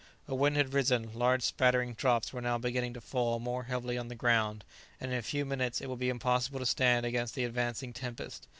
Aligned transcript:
A 0.27 0.33
wind 0.33 0.57
had 0.57 0.73
risen; 0.73 1.13
large 1.13 1.43
spattering 1.43 1.93
drops 1.93 2.33
were 2.33 2.41
now 2.41 2.57
beginning 2.57 2.95
to 2.95 3.01
fall 3.01 3.37
more 3.39 3.65
heavily 3.65 3.99
on 3.99 4.07
the 4.07 4.15
ground 4.15 4.65
and 4.99 5.11
in 5.11 5.17
a 5.19 5.21
few 5.21 5.45
minutes 5.45 5.79
it 5.79 5.89
would 5.91 5.99
be 5.99 6.09
impossible 6.09 6.57
to 6.57 6.65
stand 6.65 7.05
against 7.05 7.35
the 7.35 7.43
advancing 7.45 7.93
tempest. 7.93 8.47